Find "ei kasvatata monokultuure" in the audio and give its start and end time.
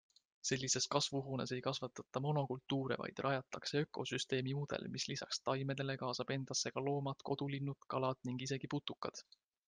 1.55-2.95